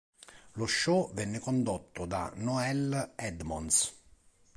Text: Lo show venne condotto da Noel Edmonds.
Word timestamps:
Lo 0.53 0.65
show 0.65 1.13
venne 1.13 1.37
condotto 1.37 2.07
da 2.07 2.31
Noel 2.33 3.11
Edmonds. 3.15 3.93